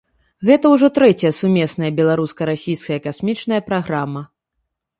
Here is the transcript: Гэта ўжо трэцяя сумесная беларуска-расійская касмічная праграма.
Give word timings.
Гэта 0.49 0.69
ўжо 0.75 0.87
трэцяя 0.97 1.31
сумесная 1.41 1.91
беларуска-расійская 2.01 2.99
касмічная 3.07 3.61
праграма. 3.69 4.27